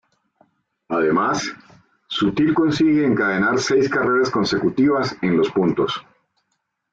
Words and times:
Además, 0.89 1.53
Sutil 2.07 2.55
consigue 2.55 3.05
encadenar 3.05 3.59
seis 3.59 3.87
carreras 3.87 4.31
consecutivas 4.31 5.15
en 5.21 5.37
los 5.37 5.51
puntos. 5.51 6.03